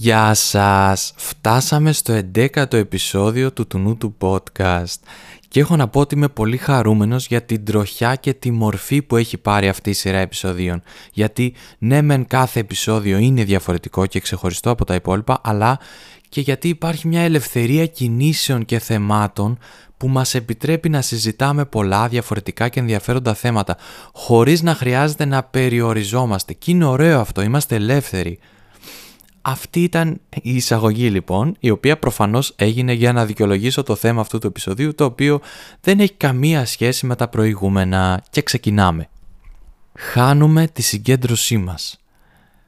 Γεια 0.00 0.34
σας! 0.34 1.12
Φτάσαμε 1.16 1.92
στο 1.92 2.20
11ο 2.34 2.72
επεισόδιο 2.72 3.52
του 3.52 3.66
του 3.66 3.96
του 3.98 4.16
podcast 4.20 4.98
και 5.48 5.60
έχω 5.60 5.76
να 5.76 5.88
πω 5.88 6.00
ότι 6.00 6.14
είμαι 6.14 6.28
πολύ 6.28 6.56
χαρούμενος 6.56 7.26
για 7.26 7.42
την 7.42 7.64
τροχιά 7.64 8.14
και 8.14 8.32
τη 8.32 8.50
μορφή 8.50 9.02
που 9.02 9.16
έχει 9.16 9.38
πάρει 9.38 9.68
αυτή 9.68 9.90
η 9.90 9.92
σειρά 9.92 10.18
επεισοδίων. 10.18 10.82
Γιατί 11.12 11.54
ναι 11.78 12.02
μεν 12.02 12.26
κάθε 12.26 12.60
επεισόδιο 12.60 13.18
είναι 13.18 13.44
διαφορετικό 13.44 14.06
και 14.06 14.20
ξεχωριστό 14.20 14.70
από 14.70 14.84
τα 14.84 14.94
υπόλοιπα, 14.94 15.40
αλλά 15.42 15.78
και 16.28 16.40
γιατί 16.40 16.68
υπάρχει 16.68 17.08
μια 17.08 17.20
ελευθερία 17.20 17.86
κινήσεων 17.86 18.64
και 18.64 18.78
θεμάτων 18.78 19.58
που 19.96 20.08
μας 20.08 20.34
επιτρέπει 20.34 20.88
να 20.88 21.00
συζητάμε 21.00 21.64
πολλά 21.64 22.08
διαφορετικά 22.08 22.68
και 22.68 22.80
ενδιαφέροντα 22.80 23.34
θέματα 23.34 23.76
χωρίς 24.12 24.62
να 24.62 24.74
χρειάζεται 24.74 25.24
να 25.24 25.42
περιοριζόμαστε. 25.42 26.52
Και 26.52 26.70
είναι 26.70 26.84
ωραίο 26.84 27.20
αυτό, 27.20 27.42
είμαστε 27.42 27.74
ελεύθεροι. 27.74 28.38
Αυτή 29.50 29.82
ήταν 29.82 30.20
η 30.42 30.54
εισαγωγή 30.54 31.10
λοιπόν, 31.10 31.56
η 31.60 31.70
οποία 31.70 31.98
προφανώς 31.98 32.52
έγινε 32.56 32.92
για 32.92 33.12
να 33.12 33.26
δικαιολογήσω 33.26 33.82
το 33.82 33.94
θέμα 33.94 34.20
αυτού 34.20 34.38
του 34.38 34.46
επεισοδίου, 34.46 34.94
το 34.94 35.04
οποίο 35.04 35.40
δεν 35.80 36.00
έχει 36.00 36.12
καμία 36.12 36.66
σχέση 36.66 37.06
με 37.06 37.16
τα 37.16 37.28
προηγούμενα 37.28 38.22
και 38.30 38.42
ξεκινάμε. 38.42 39.08
Χάνουμε 39.94 40.66
τη 40.66 40.82
συγκέντρωσή 40.82 41.56
μας. 41.58 42.00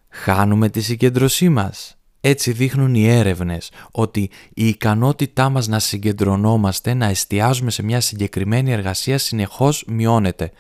Χάνουμε 0.09 0.69
τη 0.69 0.81
συγκέντρωσή 0.81 1.49
μας. 1.49 1.97
Έτσι 2.21 2.53
δείχνουν 2.53 2.95
οι 2.95 3.09
έρευνες 3.09 3.71
ότι 3.91 4.31
η 4.55 4.69
ικανότητά 4.69 5.49
μας 5.49 5.69
να 5.69 5.79
συγκεντρωνόμαστε, 5.79 6.95
να 6.95 7.07
εστιάζουμε 7.07 7.71
σε 7.71 7.83
μια 7.83 8.01
συγκεκριμένη 8.01 8.73
εργασία 8.73 9.19
συνεχώς 9.19 9.85
μειώνεται 9.87 10.51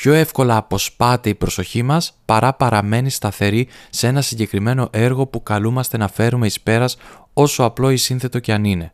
πιο 0.00 0.12
εύκολα 0.12 0.56
αποσπάται 0.56 1.28
η 1.28 1.34
προσοχή 1.34 1.82
μας 1.82 2.18
παρά 2.24 2.54
παραμένει 2.54 3.10
σταθερή 3.10 3.68
σε 3.90 4.06
ένα 4.06 4.22
συγκεκριμένο 4.22 4.88
έργο 4.92 5.26
που 5.26 5.42
καλούμαστε 5.42 5.96
να 5.96 6.08
φέρουμε 6.08 6.46
εις 6.46 6.60
πέρας 6.60 6.96
όσο 7.32 7.64
απλό 7.64 7.90
ή 7.90 7.96
σύνθετο 7.96 8.38
κι 8.38 8.52
αν 8.52 8.64
είναι. 8.64 8.92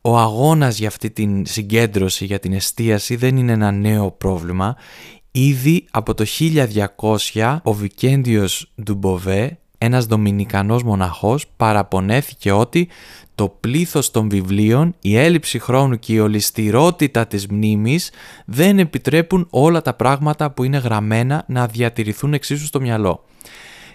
Ο 0.00 0.18
αγώνας 0.18 0.78
για 0.78 0.88
αυτή 0.88 1.10
την 1.10 1.46
συγκέντρωση, 1.46 2.24
για 2.24 2.38
την 2.38 2.52
εστίαση 2.52 3.16
δεν 3.16 3.36
είναι 3.36 3.52
ένα 3.52 3.70
νέο 3.70 4.10
πρόβλημα. 4.10 4.76
Ήδη 5.30 5.86
από 5.90 6.14
το 6.14 6.24
1200 7.34 7.58
ο 7.62 7.72
Βικέντιος 7.72 8.72
Ντουμποβέ, 8.82 9.58
ένας 9.78 10.06
δομινικανός 10.06 10.82
μοναχός, 10.82 11.46
παραπονέθηκε 11.56 12.52
ότι 12.52 12.88
το 13.34 13.48
πλήθος 13.48 14.10
των 14.10 14.28
βιβλίων, 14.28 14.94
η 15.00 15.16
έλλειψη 15.16 15.58
χρόνου 15.58 15.98
και 15.98 16.12
η 16.12 16.18
ολιστηρότητα 16.18 17.26
της 17.26 17.46
μνήμης 17.46 18.10
δεν 18.44 18.78
επιτρέπουν 18.78 19.46
όλα 19.50 19.82
τα 19.82 19.94
πράγματα 19.94 20.50
που 20.50 20.64
είναι 20.64 20.78
γραμμένα 20.78 21.44
να 21.48 21.66
διατηρηθούν 21.66 22.34
εξίσου 22.34 22.66
στο 22.66 22.80
μυαλό. 22.80 23.24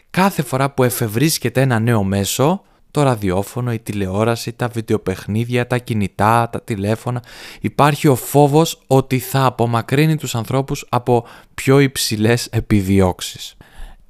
Κάθε 0.09 0.42
φορά 0.42 0.72
που 0.72 0.84
εφευρίσκεται 0.84 1.62
ένα 1.62 1.80
νέο 1.80 2.04
μέσο, 2.04 2.62
το 2.92 3.04
ραδιόφωνο, 3.04 3.74
η 3.74 3.80
τηλεόραση, 3.80 4.54
τα 4.54 4.68
βιντεοπαιχνίδια, 4.68 5.68
τα 5.68 5.78
κινητά, 5.78 6.50
τα 6.52 6.62
τηλέφωνα, 6.62 7.24
υπάρχει 7.62 8.08
ο 8.08 8.16
φόβος 8.16 8.82
ότι 8.88 9.20
θα 9.20 9.46
απομακρύνει 9.46 10.18
τους 10.18 10.36
ανθρώπους 10.36 10.86
από 10.90 11.26
πιο 11.54 11.80
υψηλές 11.80 12.46
επιδιώξεις. 12.46 13.56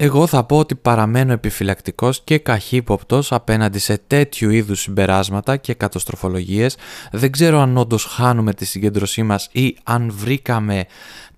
Εγώ 0.03 0.27
θα 0.27 0.43
πω 0.43 0.57
ότι 0.57 0.75
παραμένω 0.75 1.31
επιφυλακτικός 1.31 2.21
και 2.23 2.37
καχύποπτος 2.37 3.31
απέναντι 3.31 3.79
σε 3.79 4.01
τέτοιου 4.07 4.49
είδους 4.49 4.79
συμπεράσματα 4.79 5.57
και 5.57 5.73
καταστροφολογίες. 5.73 6.77
Δεν 7.11 7.31
ξέρω 7.31 7.59
αν 7.59 7.77
όντως 7.77 8.05
χάνουμε 8.05 8.53
τη 8.53 8.65
συγκέντρωσή 8.65 9.23
μας 9.23 9.49
ή 9.51 9.77
αν 9.83 10.11
βρήκαμε 10.15 10.85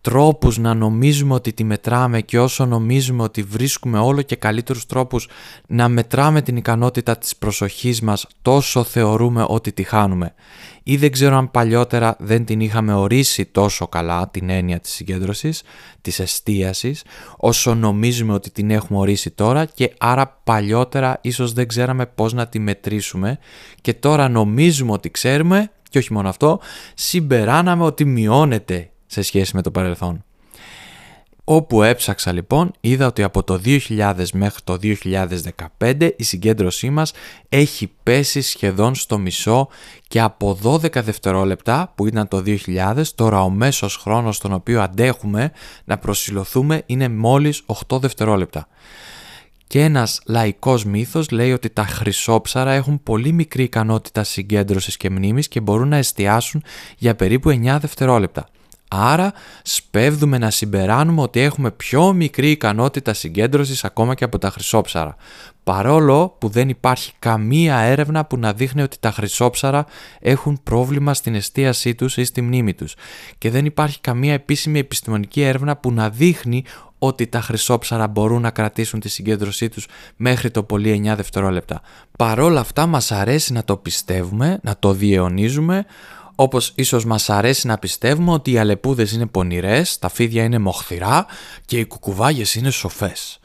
τρόπους 0.02 0.58
να 0.58 0.73
νομίζουμε 0.73 1.33
ότι 1.33 1.53
τη 1.53 1.64
μετράμε 1.64 2.22
και 2.22 2.39
όσο 2.39 2.66
νομίζουμε 2.66 3.23
ότι 3.23 3.42
βρίσκουμε 3.44 4.00
όλο 4.00 4.22
και 4.22 4.36
καλύτερους 4.36 4.86
τρόπους 4.86 5.30
να 5.67 5.88
μετράμε 5.88 6.42
την 6.42 6.55
ικανότητα 6.55 7.17
της 7.17 7.36
προσοχής 7.36 8.02
μας 8.02 8.27
τόσο 8.42 8.83
θεωρούμε 8.83 9.45
ότι 9.48 9.72
τη 9.72 9.83
χάνουμε. 9.83 10.33
Ή 10.84 10.98
δεν 10.98 11.12
ξέρω 11.12 11.36
αν 11.36 11.52
παλιότερα 11.52 12.16
δεν 12.20 12.45
την 12.45 12.59
είχαμε 12.59 12.94
ορίσει 12.94 13.45
τόσο 13.45 13.88
καλά 13.88 14.30
την 14.30 14.49
έννοια 14.49 14.80
της 14.80 14.92
συγκέντρωσης, 14.92 15.61
της 16.02 16.20
εστίασης, 16.20 17.04
όσο 17.38 17.76
νομίζουμε 17.76 18.33
ότι 18.33 18.52
την 18.52 18.71
έχουμε 18.71 18.99
ορίσει 18.99 19.32
τώρα 19.32 19.66
και 19.66 19.94
άρα 19.99 20.42
παλιότερα 20.44 21.20
ίσως 21.21 21.54
δεν 21.54 21.67
ξέραμε 21.67 22.05
πώς 22.05 22.33
να 22.33 22.48
τη 22.48 22.60
μετρήσουμε 22.60 23.39
και 23.82 23.94
τώρα 23.94 24.30
νομίζουμε 24.30 24.92
ότι 24.92 25.11
ξέρουμε 25.11 25.71
και 25.89 25.98
όχι 25.98 26.14
μόνο 26.14 26.30
αυτό, 26.30 26.60
συμπεράναμε 26.94 27.83
ότι 27.83 28.05
μειώνεται 28.05 28.89
σε 29.05 29.21
σχέση 29.21 29.55
με 29.55 29.61
το 29.61 29.71
παρελθόν. 29.71 30.23
Όπου 31.45 31.83
έψαξα 31.83 32.31
λοιπόν 32.31 32.71
είδα 32.80 33.08
ότι 33.08 33.23
από 33.23 33.43
το 33.43 33.61
2000 33.65 34.14
μέχρι 34.33 34.61
το 34.64 34.77
2015 35.77 36.09
η 36.15 36.23
συγκέντρωσή 36.23 36.89
μας 36.89 37.14
έχει 37.49 37.92
πέσει 38.04 38.42
σχεδόν 38.42 38.95
στο 38.95 39.17
μισό 39.17 39.67
και 40.08 40.21
από 40.21 40.59
12 40.64 41.03
δευτερόλεπτα 41.03 41.92
που 41.95 42.08
ήταν 42.08 42.27
το 42.27 42.43
2000 42.45 43.03
τώρα 43.15 43.42
ο 43.42 43.49
μέσος 43.49 43.98
χρόνος 43.98 44.36
στον 44.36 44.53
οποίο 44.53 44.82
αντέχουμε 44.82 45.52
να 45.86 45.98
προσιλωθούμε 45.98 46.83
είναι 46.86 47.09
μόλις 47.09 47.64
8 47.87 47.99
δευτερόλεπτα. 47.99 48.67
Και 49.67 49.83
ένας 49.83 50.21
λαϊκός 50.26 50.86
μύθος 50.86 51.30
λέει 51.30 51.52
ότι 51.52 51.70
τα 51.70 51.86
χρυσόψαρα 51.86 52.71
έχουν 52.71 53.03
πολύ 53.03 53.32
μικρή 53.32 53.64
ικανότητα 53.64 54.23
συγκέντρωσης 54.23 54.98
και 54.98 55.09
μνήμης 55.09 55.48
και 55.48 55.59
μπορούν 55.59 55.87
να 55.87 55.98
εστιάσουν 55.98 56.64
για 56.98 57.15
περίπου 57.15 57.49
9 57.49 57.77
δευτερόλεπτα. 57.80 58.48
Άρα 58.88 59.33
σπέβδουμε 59.64 60.38
να 60.38 60.49
συμπεράνουμε 60.49 61.21
ότι 61.21 61.39
έχουμε 61.39 61.71
πιο 61.71 62.14
μικρή 62.14 62.52
ικανότητα 62.52 63.14
συγκέντρωσης 63.14 63.83
ακόμα 63.83 64.16
και 64.16 64.23
από 64.23 64.38
τα 64.38 64.49
χρυσόψαρα. 64.49 65.16
Παρόλο 65.64 66.36
που 66.39 66.49
δεν 66.49 66.70
υπάρχει 66.70 67.11
καμία 67.20 67.77
έρευνα 67.77 68.26
που 68.26 68.38
να 68.38 68.54
δείχνει 68.54 68.82
ότι 68.82 68.98
τα 68.99 69.11
χρυσόψαρα 69.11 69.86
έχουν 70.20 70.60
πρόβλημα 70.64 71.14
στην 71.14 71.36
εστίασή 71.36 71.95
τους 71.95 72.17
ή 72.17 72.23
στη 72.23 72.42
μνήμη 72.42 72.73
τους. 72.73 72.95
Και 73.38 73.49
δεν 73.49 73.66
υπάρχει 73.66 74.02
καμία 74.02 74.33
επίσημη 74.33 74.80
επιστημονική 74.80 75.42
έρευνα 75.42 75.77
που 75.77 75.92
να 75.92 76.10
δείχνει 76.10 76.64
ότι 77.00 77.27
τα 77.27 77.42
χρυσόψαρα 77.42 78.08
μπορούν 78.08 78.42
να 78.42 78.52
κρατήσουν 78.52 79.00
τη 79.00 79.10
συγκέντρωσή 79.10 79.70
τους 79.70 79.88
μέχρι 80.15 80.52
το 80.52 80.64
πολύ 80.64 81.04
9 81.05 81.14
δευτερόλεπτα. 81.15 81.82
Παρόλα 82.17 82.60
αυτά 82.60 82.86
μας 82.86 83.11
αρέσει 83.11 83.54
να 83.54 83.64
το 83.64 83.77
πιστεύουμε, 83.77 84.60
να 84.64 84.76
το 84.80 84.94
διαιωνίζουμε, 84.94 85.86
όπως 86.36 86.71
ίσως 86.76 87.05
μας 87.05 87.30
αρέσει 87.30 87.67
να 87.67 87.77
πιστεύουμε 87.77 88.32
ότι 88.32 88.52
οι 88.52 88.58
αλεπούδες 88.58 89.11
είναι 89.11 89.26
πονηρές, 89.26 89.99
τα 89.99 90.10
φίδια 90.10 90.44
είναι 90.44 90.60
μοχθηρά 90.60 91.26
και 91.66 91.80
οι 91.80 91.86
κουκουβάγες 91.86 92.55
είναι 92.55 92.70
σοφές. 92.70 93.39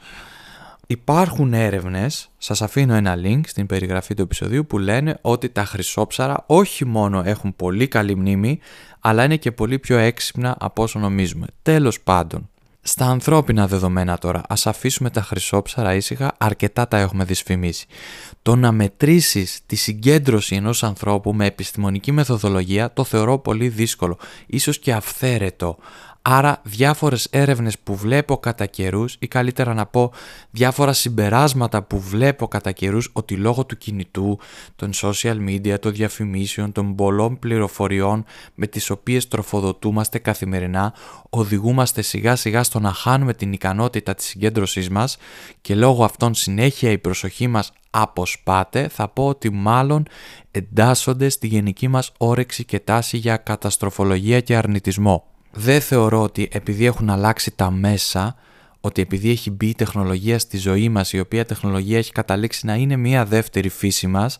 Υπάρχουν 0.87 1.53
έρευνες, 1.53 2.29
σας 2.37 2.61
αφήνω 2.61 2.93
ένα 2.93 3.15
link 3.23 3.41
στην 3.47 3.65
περιγραφή 3.65 4.13
του 4.13 4.21
επεισοδίου 4.21 4.65
που 4.65 4.77
λένε 4.77 5.17
ότι 5.21 5.49
τα 5.49 5.65
χρυσόψαρα 5.65 6.43
όχι 6.47 6.85
μόνο 6.85 7.21
έχουν 7.25 7.55
πολύ 7.55 7.87
καλή 7.87 8.15
μνήμη, 8.15 8.59
αλλά 8.99 9.23
είναι 9.23 9.37
και 9.37 9.51
πολύ 9.51 9.79
πιο 9.79 9.97
έξυπνα 9.97 10.55
από 10.59 10.83
όσο 10.83 10.99
νομίζουμε. 10.99 11.47
Τέλος 11.61 12.01
πάντων, 12.01 12.49
στα 12.81 13.05
ανθρώπινα 13.05 13.67
δεδομένα 13.67 14.17
τώρα, 14.17 14.41
ας 14.47 14.67
αφήσουμε 14.67 15.09
τα 15.09 15.21
χρυσόψαρα 15.21 15.93
ήσυχα, 15.93 16.35
αρκετά 16.37 16.87
τα 16.87 16.97
έχουμε 16.97 17.23
δυσφημίσει. 17.23 17.85
Το 18.41 18.55
να 18.55 18.71
μετρήσεις 18.71 19.59
τη 19.65 19.75
συγκέντρωση 19.75 20.55
ενός 20.55 20.83
ανθρώπου 20.83 21.33
με 21.33 21.45
επιστημονική 21.45 22.11
μεθοδολογία 22.11 22.93
το 22.93 23.03
θεωρώ 23.03 23.39
πολύ 23.39 23.67
δύσκολο, 23.67 24.17
ίσως 24.45 24.79
και 24.79 24.93
αυθαίρετο. 24.93 25.77
Άρα 26.21 26.61
διάφορες 26.63 27.27
έρευνες 27.31 27.79
που 27.79 27.95
βλέπω 27.95 28.37
κατά 28.37 28.65
καιρούς 28.65 29.15
ή 29.19 29.27
καλύτερα 29.27 29.73
να 29.73 29.85
πω 29.85 30.11
διάφορα 30.51 30.93
συμπεράσματα 30.93 31.83
που 31.83 31.99
βλέπω 31.99 32.47
κατά 32.47 32.71
καιρούς 32.71 33.09
ότι 33.13 33.35
λόγω 33.35 33.65
του 33.65 33.77
κινητού, 33.77 34.39
των 34.75 34.89
social 34.93 35.37
media, 35.47 35.79
των 35.79 35.93
διαφημίσεων, 35.93 36.71
των 36.71 36.95
πολλών 36.95 37.39
πληροφοριών 37.39 38.25
με 38.55 38.67
τις 38.67 38.89
οποίες 38.89 39.27
τροφοδοτούμαστε 39.27 40.19
καθημερινά 40.19 40.93
οδηγούμαστε 41.29 42.01
σιγά 42.01 42.35
σιγά 42.35 42.63
στο 42.63 42.79
να 42.79 42.93
χάνουμε 42.93 43.33
την 43.33 43.53
ικανότητα 43.53 44.15
της 44.15 44.25
συγκέντρωσής 44.25 44.89
μας 44.89 45.17
και 45.61 45.75
λόγω 45.75 46.03
αυτών 46.03 46.33
συνέχεια 46.33 46.91
η 46.91 46.97
προσοχή 46.97 47.47
μας 47.47 47.71
αποσπάται 47.89 48.87
θα 48.87 49.07
πω 49.07 49.27
ότι 49.27 49.49
μάλλον 49.49 50.05
εντάσσονται 50.51 51.29
στη 51.29 51.47
γενική 51.47 51.87
μας 51.87 52.11
όρεξη 52.17 52.65
και 52.65 52.79
τάση 52.79 53.17
για 53.17 53.37
καταστροφολογία 53.37 54.39
και 54.39 54.55
αρνητισμό 54.55 55.23
δεν 55.51 55.81
θεωρώ 55.81 56.21
ότι 56.21 56.49
επειδή 56.51 56.85
έχουν 56.85 57.09
αλλάξει 57.09 57.51
τα 57.55 57.71
μέσα, 57.71 58.35
ότι 58.81 59.01
επειδή 59.01 59.29
έχει 59.29 59.51
μπει 59.51 59.67
η 59.67 59.75
τεχνολογία 59.75 60.39
στη 60.39 60.57
ζωή 60.57 60.89
μας, 60.89 61.13
η 61.13 61.19
οποία 61.19 61.45
τεχνολογία 61.45 61.97
έχει 61.97 62.11
καταλήξει 62.11 62.65
να 62.65 62.75
είναι 62.75 62.95
μία 62.95 63.25
δεύτερη 63.25 63.69
φύση 63.69 64.07
μας, 64.07 64.37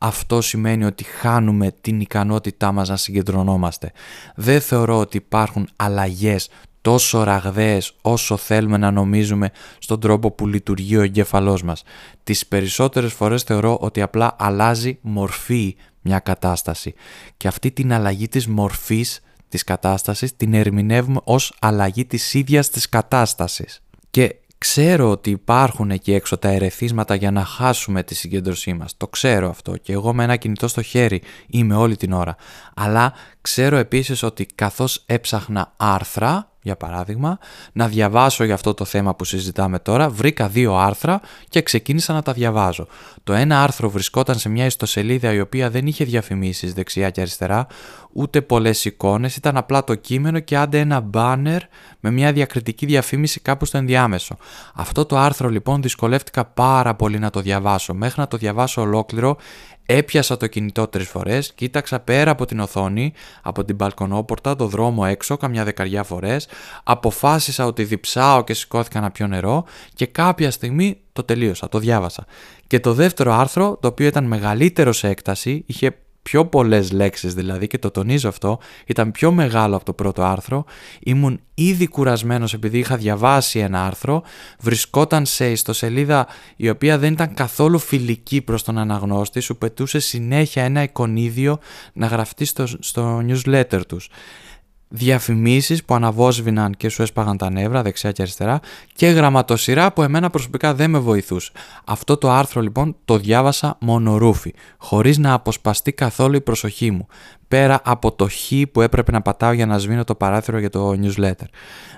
αυτό 0.00 0.40
σημαίνει 0.40 0.84
ότι 0.84 1.04
χάνουμε 1.04 1.72
την 1.80 2.00
ικανότητά 2.00 2.72
μας 2.72 2.88
να 2.88 2.96
συγκεντρωνόμαστε. 2.96 3.92
Δεν 4.34 4.60
θεωρώ 4.60 4.98
ότι 4.98 5.16
υπάρχουν 5.16 5.68
αλλαγές 5.76 6.48
τόσο 6.82 7.22
ραγδαίες 7.22 7.94
όσο 8.02 8.36
θέλουμε 8.36 8.76
να 8.76 8.90
νομίζουμε 8.90 9.50
στον 9.78 10.00
τρόπο 10.00 10.30
που 10.30 10.46
λειτουργεί 10.46 10.96
ο 10.96 11.02
εγκέφαλός 11.02 11.62
μας. 11.62 11.82
Τις 12.24 12.46
περισσότερες 12.46 13.12
φορές 13.12 13.42
θεωρώ 13.42 13.78
ότι 13.80 14.00
απλά 14.00 14.36
αλλάζει 14.38 14.98
μορφή 15.00 15.76
μια 16.00 16.18
κατάσταση 16.18 16.94
και 17.36 17.48
αυτή 17.48 17.70
την 17.70 17.92
αλλαγή 17.92 18.28
της 18.28 18.46
μορφής 18.46 19.20
της 19.50 19.64
κατάστασης 19.64 20.36
την 20.36 20.54
ερμηνεύουμε 20.54 21.20
ως 21.24 21.54
αλλαγή 21.60 22.04
της 22.04 22.34
ίδιας 22.34 22.70
της 22.70 22.88
κατάστασης. 22.88 23.82
Και 24.10 24.34
Ξέρω 24.60 25.10
ότι 25.10 25.30
υπάρχουν 25.30 25.90
εκεί 25.90 26.12
έξω 26.12 26.38
τα 26.38 26.48
ερεθίσματα 26.48 27.14
για 27.14 27.30
να 27.30 27.44
χάσουμε 27.44 28.02
τη 28.02 28.14
συγκέντρωσή 28.14 28.72
μας. 28.72 28.96
Το 28.96 29.08
ξέρω 29.08 29.48
αυτό 29.48 29.76
και 29.76 29.92
εγώ 29.92 30.14
με 30.14 30.24
ένα 30.24 30.36
κινητό 30.36 30.68
στο 30.68 30.82
χέρι 30.82 31.22
είμαι 31.46 31.74
όλη 31.74 31.96
την 31.96 32.12
ώρα. 32.12 32.36
Αλλά 32.74 33.12
ξέρω 33.40 33.76
επίσης 33.76 34.22
ότι 34.22 34.46
καθώς 34.46 35.02
έψαχνα 35.06 35.72
άρθρα 35.76 36.49
για 36.62 36.76
παράδειγμα, 36.76 37.38
να 37.72 37.88
διαβάσω 37.88 38.44
για 38.44 38.54
αυτό 38.54 38.74
το 38.74 38.84
θέμα 38.84 39.14
που 39.14 39.24
συζητάμε 39.24 39.78
τώρα, 39.78 40.08
βρήκα 40.08 40.48
δύο 40.48 40.76
άρθρα 40.76 41.20
και 41.48 41.62
ξεκίνησα 41.62 42.12
να 42.12 42.22
τα 42.22 42.32
διαβάζω. 42.32 42.86
Το 43.24 43.32
ένα 43.32 43.62
άρθρο 43.62 43.90
βρισκόταν 43.90 44.38
σε 44.38 44.48
μια 44.48 44.64
ιστοσελίδα 44.64 45.32
η 45.32 45.40
οποία 45.40 45.70
δεν 45.70 45.86
είχε 45.86 46.04
διαφημίσεις 46.04 46.72
δεξιά 46.72 47.10
και 47.10 47.20
αριστερά, 47.20 47.66
ούτε 48.12 48.40
πολλές 48.40 48.84
εικόνες, 48.84 49.36
ήταν 49.36 49.56
απλά 49.56 49.84
το 49.84 49.94
κείμενο 49.94 50.38
και 50.38 50.56
άντε 50.56 50.78
ένα 50.78 51.00
μπάνερ 51.00 51.62
με 52.00 52.10
μια 52.10 52.32
διακριτική 52.32 52.86
διαφήμιση 52.86 53.40
κάπου 53.40 53.64
στο 53.64 53.78
ενδιάμεσο. 53.78 54.36
Αυτό 54.74 55.04
το 55.04 55.16
άρθρο 55.16 55.48
λοιπόν 55.48 55.82
δυσκολεύτηκα 55.82 56.44
πάρα 56.44 56.94
πολύ 56.94 57.18
να 57.18 57.30
το 57.30 57.40
διαβάσω. 57.40 57.94
Μέχρι 57.94 58.20
να 58.20 58.28
το 58.28 58.36
διαβάσω 58.36 58.82
ολόκληρο 58.82 59.36
Έπιασα 59.92 60.36
το 60.36 60.46
κινητό 60.46 60.86
τρεις 60.86 61.08
φορές, 61.08 61.52
κοίταξα 61.52 62.00
πέρα 62.00 62.30
από 62.30 62.44
την 62.44 62.60
οθόνη, 62.60 63.12
από 63.42 63.64
την 63.64 63.74
μπαλκονόπορτα, 63.76 64.56
το 64.56 64.66
δρόμο 64.66 65.04
έξω, 65.06 65.36
καμιά 65.36 65.64
δεκαριά 65.64 66.02
φορές, 66.02 66.48
αποφάσισα 66.82 67.66
ότι 67.66 67.84
διψάω 67.84 68.44
και 68.44 68.54
σηκώθηκα 68.54 69.00
να 69.00 69.10
πιω 69.10 69.26
νερό 69.26 69.64
και 69.94 70.06
κάποια 70.06 70.50
στιγμή 70.50 71.00
το 71.12 71.22
τελείωσα, 71.22 71.68
το 71.68 71.78
διάβασα. 71.78 72.24
Και 72.66 72.80
το 72.80 72.94
δεύτερο 72.94 73.32
άρθρο, 73.32 73.78
το 73.80 73.88
οποίο 73.88 74.06
ήταν 74.06 74.24
μεγαλύτερο 74.24 74.92
σε 74.92 75.08
έκταση, 75.08 75.64
είχε 75.66 75.96
πιο 76.30 76.46
πολλές 76.46 76.92
λέξεις 76.92 77.34
δηλαδή 77.34 77.66
και 77.66 77.78
το 77.78 77.90
τονίζω 77.90 78.28
αυτό, 78.28 78.58
ήταν 78.86 79.10
πιο 79.10 79.32
μεγάλο 79.32 79.76
από 79.76 79.84
το 79.84 79.92
πρώτο 79.92 80.22
άρθρο, 80.22 80.64
ήμουν 81.00 81.40
ήδη 81.54 81.88
κουρασμένος 81.88 82.54
επειδή 82.54 82.78
είχα 82.78 82.96
διαβάσει 82.96 83.58
ένα 83.58 83.86
άρθρο, 83.86 84.22
βρισκόταν 84.60 85.26
σε 85.26 85.50
ιστοσελίδα 85.50 86.26
η 86.56 86.68
οποία 86.68 86.98
δεν 86.98 87.12
ήταν 87.12 87.34
καθόλου 87.34 87.78
φιλική 87.78 88.42
προς 88.42 88.62
τον 88.62 88.78
αναγνώστη, 88.78 89.40
σου 89.40 89.56
πετούσε 89.56 89.98
συνέχεια 89.98 90.64
ένα 90.64 90.82
εικονίδιο 90.82 91.58
να 91.92 92.06
γραφτεί 92.06 92.44
στο, 92.44 92.66
στο 92.66 93.22
newsletter 93.28 93.80
τους 93.88 94.08
διαφημίσεις 94.92 95.84
που 95.84 95.94
αναβόσβηναν 95.94 96.74
και 96.76 96.88
σου 96.88 97.02
έσπαγαν 97.02 97.36
τα 97.36 97.50
νεύρα 97.50 97.82
δεξιά 97.82 98.12
και 98.12 98.22
αριστερά 98.22 98.60
και 98.94 99.06
γραμματοσυρά 99.06 99.92
που 99.92 100.02
εμένα 100.02 100.30
προσωπικά 100.30 100.74
δεν 100.74 100.90
με 100.90 100.98
βοηθούσε. 100.98 101.52
Αυτό 101.84 102.16
το 102.16 102.30
άρθρο 102.30 102.60
λοιπόν 102.60 102.96
το 103.04 103.18
διάβασα 103.18 103.76
μονορούφι, 103.80 104.54
χωρίς 104.78 105.18
να 105.18 105.32
αποσπαστεί 105.32 105.92
καθόλου 105.92 106.36
η 106.36 106.40
προσοχή 106.40 106.90
μου, 106.90 107.06
πέρα 107.50 107.80
από 107.84 108.12
το 108.12 108.28
χ 108.28 108.52
που 108.72 108.80
έπρεπε 108.80 109.12
να 109.12 109.22
πατάω 109.22 109.52
για 109.52 109.66
να 109.66 109.78
σβήνω 109.78 110.04
το 110.04 110.14
παράθυρο 110.14 110.58
για 110.58 110.70
το 110.70 110.90
newsletter. 111.02 111.46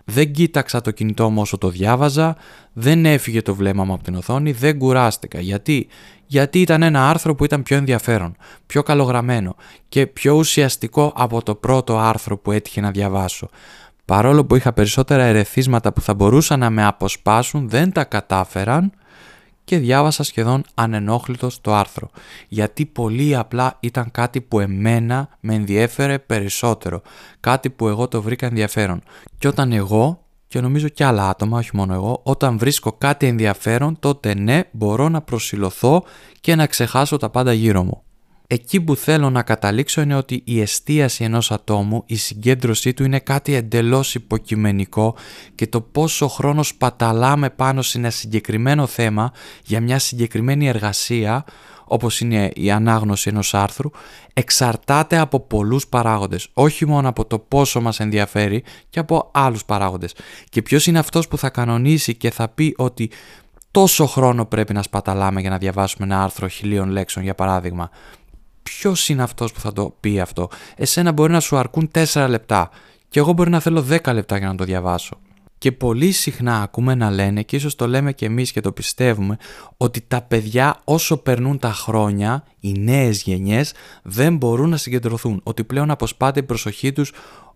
Δεν 0.04 0.32
κοίταξα 0.32 0.80
το 0.80 0.90
κινητό 0.90 1.30
μου 1.30 1.40
όσο 1.40 1.58
το 1.58 1.68
διάβαζα, 1.68 2.36
δεν 2.72 3.06
έφυγε 3.06 3.42
το 3.42 3.54
βλέμμα 3.54 3.84
μου 3.84 3.92
από 3.92 4.02
την 4.02 4.14
οθόνη, 4.14 4.52
δεν 4.52 4.78
κουράστηκα. 4.78 5.40
Γιατί; 5.40 5.88
Γιατί 6.26 6.60
ήταν 6.60 6.82
ένα 6.82 7.08
άρθρο 7.08 7.34
που 7.34 7.44
ήταν 7.44 7.62
πιο 7.62 7.76
ενδιαφέρον, 7.76 8.36
πιο 8.66 8.82
καλογραμμένο 8.82 9.56
και 9.88 10.06
πιο 10.06 10.34
ουσιαστικό 10.34 11.12
από 11.16 11.42
το 11.42 11.54
πρώτο 11.54 11.98
άρθρο 11.98 12.38
που 12.38 12.52
έτυχε 12.52 12.80
να 12.80 12.90
διαβάσω. 12.90 13.48
Παρόλο 14.04 14.44
που 14.44 14.54
είχα 14.54 14.72
περισσότερα 14.72 15.22
ερεθίσματα 15.22 15.92
που 15.92 16.00
θα 16.00 16.14
μπορούσαν 16.14 16.58
να 16.58 16.70
με 16.70 16.84
αποσπάσουν, 16.84 17.68
δεν 17.68 17.92
τα 17.92 18.04
κατάφεραν 18.04 18.92
και 19.64 19.78
διάβασα 19.78 20.22
σχεδόν 20.22 20.64
ανενόχλητος 20.74 21.60
το 21.60 21.74
άρθρο, 21.74 22.10
γιατί 22.48 22.86
πολύ 22.86 23.36
απλά 23.36 23.76
ήταν 23.80 24.10
κάτι 24.10 24.40
που 24.40 24.60
εμένα 24.60 25.28
με 25.40 25.54
ενδιέφερε 25.54 26.18
περισσότερο, 26.18 27.02
κάτι 27.40 27.70
που 27.70 27.88
εγώ 27.88 28.08
το 28.08 28.22
βρήκα 28.22 28.46
ενδιαφέρον. 28.46 29.02
Και 29.38 29.48
όταν 29.48 29.72
εγώ, 29.72 30.24
και 30.46 30.60
νομίζω 30.60 30.88
και 30.88 31.04
άλλα 31.04 31.28
άτομα, 31.28 31.58
όχι 31.58 31.70
μόνο 31.72 31.94
εγώ, 31.94 32.20
όταν 32.22 32.58
βρίσκω 32.58 32.92
κάτι 32.92 33.26
ενδιαφέρον, 33.26 33.98
τότε 33.98 34.34
ναι, 34.34 34.60
μπορώ 34.70 35.08
να 35.08 35.22
προσιλωθώ 35.22 36.04
και 36.40 36.54
να 36.54 36.66
ξεχάσω 36.66 37.16
τα 37.16 37.30
πάντα 37.30 37.52
γύρω 37.52 37.82
μου. 37.82 38.02
Εκεί 38.52 38.80
που 38.80 38.96
θέλω 38.96 39.30
να 39.30 39.42
καταλήξω 39.42 40.00
είναι 40.00 40.14
ότι 40.14 40.42
η 40.44 40.60
εστίαση 40.60 41.24
ενός 41.24 41.50
ατόμου, 41.50 42.02
η 42.06 42.16
συγκέντρωσή 42.16 42.94
του 42.94 43.04
είναι 43.04 43.18
κάτι 43.18 43.54
εντελώς 43.54 44.14
υποκειμενικό 44.14 45.16
και 45.54 45.66
το 45.66 45.80
πόσο 45.80 46.28
χρόνος 46.28 46.68
σπαταλάμε 46.68 47.50
πάνω 47.50 47.82
σε 47.82 47.98
ένα 47.98 48.10
συγκεκριμένο 48.10 48.86
θέμα 48.86 49.32
για 49.64 49.80
μια 49.80 49.98
συγκεκριμένη 49.98 50.68
εργασία 50.68 51.44
όπως 51.84 52.20
είναι 52.20 52.50
η 52.54 52.70
ανάγνωση 52.70 53.28
ενός 53.28 53.54
άρθρου, 53.54 53.90
εξαρτάται 54.32 55.18
από 55.18 55.40
πολλούς 55.40 55.86
παράγοντες, 55.86 56.48
όχι 56.52 56.86
μόνο 56.86 57.08
από 57.08 57.24
το 57.24 57.38
πόσο 57.38 57.80
μας 57.80 58.00
ενδιαφέρει 58.00 58.64
και 58.90 58.98
από 58.98 59.30
άλλους 59.34 59.64
παράγοντες. 59.64 60.14
Και 60.48 60.62
ποιος 60.62 60.86
είναι 60.86 60.98
αυτός 60.98 61.28
που 61.28 61.38
θα 61.38 61.50
κανονίσει 61.50 62.14
και 62.14 62.30
θα 62.30 62.48
πει 62.48 62.74
ότι 62.76 63.10
τόσο 63.70 64.06
χρόνο 64.06 64.44
πρέπει 64.44 64.72
να 64.72 64.82
σπαταλάμε 64.82 65.40
για 65.40 65.50
να 65.50 65.58
διαβάσουμε 65.58 66.06
ένα 66.06 66.22
άρθρο 66.22 66.48
χιλίων 66.48 66.88
λέξεων 66.88 67.24
για 67.24 67.34
παράδειγμα; 67.34 67.90
Ποιος 68.78 69.08
είναι 69.08 69.22
αυτός 69.22 69.52
που 69.52 69.60
θα 69.60 69.72
το 69.72 69.94
πει 70.00 70.20
αυτό. 70.20 70.48
Εσένα 70.76 71.12
μπορεί 71.12 71.32
να 71.32 71.40
σου 71.40 71.56
αρκούν 71.56 71.90
4 72.12 72.26
λεπτά 72.28 72.70
και 73.08 73.18
εγώ 73.18 73.32
μπορεί 73.32 73.50
να 73.50 73.60
θέλω 73.60 73.86
10 73.90 74.12
λεπτά 74.12 74.38
για 74.38 74.46
να 74.46 74.54
το 74.54 74.64
διαβάσω. 74.64 75.18
Και 75.58 75.72
πολύ 75.72 76.12
συχνά 76.12 76.62
ακούμε 76.62 76.94
να 76.94 77.10
λένε 77.10 77.42
και 77.42 77.56
ίσως 77.56 77.74
το 77.74 77.86
λέμε 77.86 78.12
και 78.12 78.26
εμείς 78.26 78.52
και 78.52 78.60
το 78.60 78.72
πιστεύουμε 78.72 79.36
ότι 79.76 80.04
τα 80.08 80.22
παιδιά 80.22 80.80
όσο 80.84 81.16
περνούν 81.16 81.58
τα 81.58 81.72
χρόνια, 81.72 82.44
οι 82.60 82.72
νέες 82.78 83.22
γενιές 83.22 83.72
δεν 84.02 84.36
μπορούν 84.36 84.68
να 84.68 84.76
συγκεντρωθούν. 84.76 85.40
Ότι 85.42 85.64
πλέον 85.64 85.90
αποσπάται 85.90 86.40
η 86.40 86.42
προσοχή 86.42 86.92
τους 86.92 87.12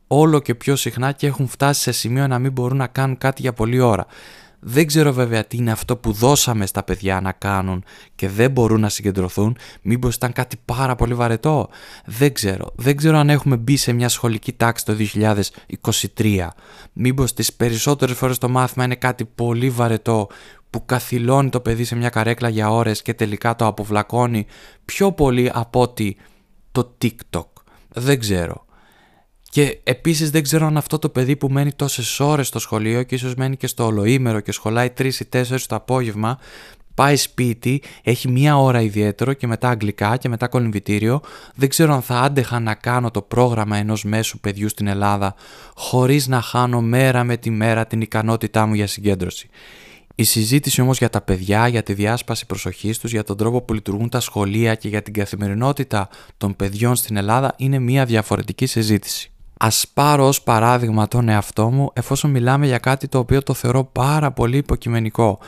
όλο 0.07 0.41
και 0.41 0.55
πιο 0.55 0.77
συχνά 0.77 1.13
και 1.13 1.27
έχουν 1.27 1.49
φτάσει 1.49 1.83
σε 1.83 1.93
σημείο 1.93 2.27
να 2.27 2.39
μην 2.39 2.53
μπορούν 2.53 2.77
να 2.77 2.87
κάνουν 2.87 3.19
κάτι 3.19 3.43
για 3.43 3.53
πολλή 3.53 3.81
ώρα. 3.81 4.07
Δεν 4.69 4.87
ξέρω 4.87 5.13
βέβαια 5.13 5.45
τι 5.45 5.57
είναι 5.57 5.71
αυτό 5.71 5.97
που 5.97 6.13
δώσαμε 6.13 6.67
στα 6.67 6.83
παιδιά 6.83 7.21
να 7.21 7.33
κάνουν 7.33 7.85
και 8.15 8.29
δεν 8.29 8.51
μπορούν 8.51 8.81
να 8.81 8.89
συγκεντρωθούν. 8.89 9.57
Μήπως 9.83 10.15
ήταν 10.15 10.33
κάτι 10.33 10.57
πάρα 10.65 10.95
πολύ 10.95 11.15
βαρετό. 11.15 11.69
Δεν 12.05 12.33
ξέρω. 12.33 12.73
Δεν 12.77 12.97
ξέρω 12.97 13.17
αν 13.17 13.31
έχουμε 13.31 13.57
μπει 13.57 13.77
σε 13.77 13.93
μια 13.93 14.09
σχολική 14.09 14.53
τάξη 14.53 14.85
το 14.85 14.97
2023. 16.15 16.49
Μήπως 16.93 17.33
τις 17.33 17.53
περισσότερες 17.53 18.17
φορές 18.17 18.39
το 18.39 18.49
μάθημα 18.49 18.85
είναι 18.85 18.95
κάτι 18.95 19.25
πολύ 19.25 19.71
βαρετό 19.71 20.29
που 20.71 20.85
καθυλώνει 20.85 21.49
το 21.49 21.61
παιδί 21.61 21.85
σε 21.85 21.97
μια 21.97 22.09
καρέκλα 22.09 22.49
για 22.49 22.71
ώρες 22.71 23.03
και 23.03 23.15
τελικά 23.15 23.57
το 23.57 23.67
αποβλακώνει 23.67 24.47
πιο 24.85 25.13
πολύ 25.13 25.51
από 25.55 25.81
ότι 25.81 26.17
το 26.73 26.97
TikTok. 27.03 27.47
Δεν 27.89 28.21
ξέρω. 28.21 28.66
Και 29.57 29.79
επίσης 29.83 30.31
δεν 30.31 30.43
ξέρω 30.43 30.67
αν 30.67 30.77
αυτό 30.77 30.99
το 30.99 31.09
παιδί 31.09 31.37
που 31.37 31.49
μένει 31.49 31.73
τόσες 31.73 32.21
ώρες 32.21 32.47
στο 32.47 32.59
σχολείο 32.59 33.03
και 33.03 33.15
ίσως 33.15 33.35
μένει 33.35 33.57
και 33.57 33.67
στο 33.67 33.85
ολοήμερο 33.85 34.41
και 34.41 34.53
σχολάει 34.53 34.93
3 34.99 35.13
ή 35.15 35.29
4 35.33 35.43
το 35.67 35.75
απόγευμα, 35.75 36.39
πάει 36.95 37.17
σπίτι, 37.17 37.83
έχει 38.03 38.31
μία 38.31 38.59
ώρα 38.59 38.81
ιδιαίτερο 38.81 39.33
και 39.33 39.47
μετά 39.47 39.69
αγγλικά 39.69 40.17
και 40.17 40.29
μετά 40.29 40.49
κολυμβητήριο. 40.49 41.21
Δεν 41.55 41.69
ξέρω 41.69 41.95
αν 41.95 42.03
θα 42.03 42.21
άντεχα 42.21 42.61
να 42.61 42.75
κάνω 42.75 43.11
το 43.11 43.23
πρόγραμμα 43.23 43.77
ενός 43.77 44.05
μέσου 44.05 44.41
παιδιού 44.41 44.69
στην 44.69 44.87
Ελλάδα 44.87 45.35
χωρίς 45.75 46.27
να 46.27 46.41
χάνω 46.41 46.81
μέρα 46.81 47.25
με 47.25 47.37
τη 47.37 47.51
μέρα 47.51 47.87
την 47.87 48.01
ικανότητά 48.01 48.67
μου 48.67 48.75
για 48.75 48.87
συγκέντρωση. 48.87 49.49
Η 50.15 50.25
συζήτηση 50.25 50.81
όμως 50.81 50.99
για 50.99 51.11
τα 51.11 51.21
παιδιά, 51.21 51.69
για 51.69 51.83
τη 51.83 51.95
διάσπαση 51.95 52.47
προσοχής 52.47 52.99
τους, 52.99 53.13
για 53.13 53.25
τον 53.25 53.37
τρόπο 53.37 53.63
που 53.63 53.75
λειτουργούν 53.75 54.09
τα 54.09 54.21
σχολεία 54.21 54.75
και 54.75 54.89
για 54.89 55.03
την 55.03 55.13
καθημερινότητα 55.13 56.09
των 56.37 56.57
παιδιών 56.57 56.95
στην 56.95 57.17
Ελλάδα 57.17 57.55
είναι 57.57 57.79
μια 57.79 58.05
διαφορετική 58.05 58.67
συζήτηση. 58.67 59.31
Α 59.59 59.69
πάρω 59.95 60.27
ως 60.27 60.43
παράδειγμα 60.43 61.09
τον 61.09 61.29
εαυτό 61.29 61.71
μου 61.71 61.91
εφόσον 61.93 62.31
μιλάμε 62.31 62.67
για 62.67 62.79
κάτι 62.79 63.09
το 63.09 63.19
οποίο 63.19 63.43
το 63.43 63.55
θεωρώ 63.55 63.85
πάρα 63.85 64.33
πολύ 64.33 64.57
υποκειμενικό. 64.57 65.39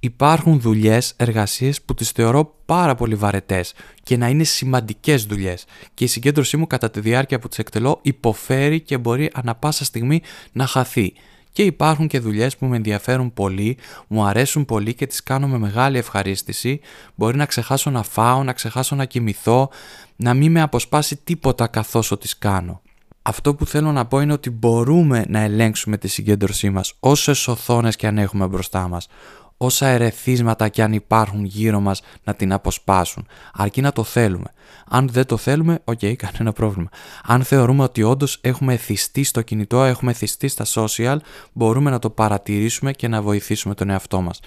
Υπάρχουν 0.00 0.60
δουλειές, 0.60 1.14
εργασίες 1.16 1.82
που 1.82 1.94
τις 1.94 2.10
θεωρώ 2.10 2.54
πάρα 2.66 2.94
πολύ 2.94 3.14
βαρετές 3.14 3.74
και 4.02 4.16
να 4.16 4.28
είναι 4.28 4.44
σημαντικές 4.44 5.24
δουλειές. 5.24 5.64
Και 5.94 6.04
η 6.04 6.06
συγκέντρωσή 6.06 6.56
μου 6.56 6.66
κατά 6.66 6.90
τη 6.90 7.00
διάρκεια 7.00 7.38
που 7.38 7.48
τις 7.48 7.58
εκτελώ 7.58 7.98
υποφέρει 8.02 8.80
και 8.80 8.98
μπορεί 8.98 9.30
ανα 9.34 9.54
πάσα 9.54 9.84
στιγμή 9.84 10.22
να 10.52 10.66
χαθεί. 10.66 11.12
Και 11.52 11.62
υπάρχουν 11.62 12.06
και 12.06 12.18
δουλειές 12.18 12.56
που 12.56 12.66
με 12.66 12.76
ενδιαφέρουν 12.76 13.32
πολύ, 13.32 13.76
μου 14.06 14.24
αρέσουν 14.24 14.64
πολύ 14.64 14.94
και 14.94 15.06
τις 15.06 15.22
κάνω 15.22 15.48
με 15.48 15.58
μεγάλη 15.58 15.98
ευχαρίστηση. 15.98 16.80
Μπορεί 17.14 17.36
να 17.36 17.46
ξεχάσω 17.46 17.90
να 17.90 18.02
φάω, 18.02 18.42
να 18.42 18.52
ξεχάσω 18.52 18.96
να 18.96 19.04
κοιμηθώ, 19.04 19.70
να 20.16 20.34
μην 20.34 20.50
με 20.50 20.60
αποσπάσει 20.60 21.16
τίποτα 21.16 21.66
καθώς 21.66 22.12
τις 22.18 22.38
κάνω. 22.38 22.82
Αυτό 23.28 23.54
που 23.54 23.66
θέλω 23.66 23.92
να 23.92 24.06
πω 24.06 24.20
είναι 24.20 24.32
ότι 24.32 24.50
μπορούμε 24.50 25.24
να 25.28 25.40
ελέγξουμε 25.40 25.98
τη 25.98 26.08
συγκέντρωσή 26.08 26.70
μας 26.70 26.94
όσες 27.00 27.48
οθόνες 27.48 27.96
και 27.96 28.06
αν 28.06 28.18
έχουμε 28.18 28.46
μπροστά 28.46 28.88
μας, 28.88 29.08
όσα 29.56 29.86
ερεθίσματα 29.86 30.68
και 30.68 30.82
αν 30.82 30.92
υπάρχουν 30.92 31.44
γύρω 31.44 31.80
μας 31.80 32.02
να 32.24 32.34
την 32.34 32.52
αποσπάσουν, 32.52 33.26
αρκεί 33.52 33.80
να 33.80 33.92
το 33.92 34.04
θέλουμε. 34.04 34.52
Αν 34.88 35.08
δεν 35.08 35.26
το 35.26 35.36
θέλουμε, 35.36 35.78
ok, 35.84 35.98
okay, 35.98 36.14
κανένα 36.26 36.52
πρόβλημα. 36.52 36.88
Αν 37.24 37.42
θεωρούμε 37.42 37.82
ότι 37.82 38.02
όντως 38.02 38.38
έχουμε 38.40 38.72
εθιστεί 38.72 39.22
στο 39.24 39.42
κινητό, 39.42 39.84
έχουμε 39.84 40.10
εθιστεί 40.10 40.48
στα 40.48 40.64
social, 40.74 41.16
μπορούμε 41.52 41.90
να 41.90 41.98
το 41.98 42.10
παρατηρήσουμε 42.10 42.92
και 42.92 43.08
να 43.08 43.22
βοηθήσουμε 43.22 43.74
τον 43.74 43.90
εαυτό 43.90 44.20
μας. 44.20 44.40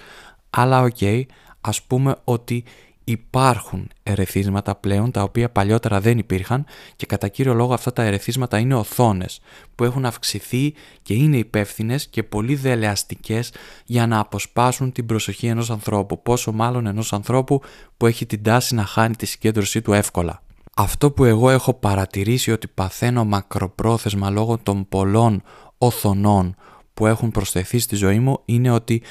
Αλλά 0.50 0.82
ok, 0.82 0.96
okay, 1.00 1.22
ας 1.60 1.82
πούμε 1.82 2.16
ότι 2.24 2.64
Υπάρχουν 3.04 3.90
ερεθίσματα 4.02 4.74
πλέον 4.74 5.10
τα 5.10 5.22
οποία 5.22 5.50
παλιότερα 5.50 6.00
δεν 6.00 6.18
υπήρχαν 6.18 6.64
και 6.96 7.06
κατά 7.06 7.28
κύριο 7.28 7.54
λόγο 7.54 7.74
αυτά 7.74 7.92
τα 7.92 8.02
ερεθίσματα 8.02 8.58
είναι 8.58 8.74
οθόνες 8.74 9.40
που 9.74 9.84
έχουν 9.84 10.04
αυξηθεί 10.04 10.74
και 11.02 11.14
είναι 11.14 11.36
υπεύθυνες 11.36 12.06
και 12.08 12.22
πολύ 12.22 12.54
δελεαστικές 12.54 13.52
για 13.84 14.06
να 14.06 14.18
αποσπάσουν 14.18 14.92
την 14.92 15.06
προσοχή 15.06 15.46
ενός 15.46 15.70
ανθρώπου, 15.70 16.22
πόσο 16.22 16.52
μάλλον 16.52 16.86
ενός 16.86 17.12
ανθρώπου 17.12 17.60
που 17.96 18.06
έχει 18.06 18.26
την 18.26 18.42
τάση 18.42 18.74
να 18.74 18.84
χάνει 18.84 19.16
τη 19.16 19.26
συγκέντρωσή 19.26 19.82
του 19.82 19.92
εύκολα. 19.92 20.42
Αυτό 20.76 21.10
που 21.10 21.24
εγώ 21.24 21.50
έχω 21.50 21.74
παρατηρήσει 21.74 22.52
ότι 22.52 22.68
παθαίνω 22.68 23.24
μακροπρόθεσμα 23.24 24.30
λόγω 24.30 24.58
των 24.58 24.88
πολλών 24.88 25.42
οθονών 25.78 26.56
που 26.94 27.06
έχουν 27.06 27.30
προσθεθεί 27.30 27.78
στη 27.78 27.96
ζωή 27.96 28.18
μου 28.18 28.40
είναι 28.44 28.70
ότι 28.70 29.02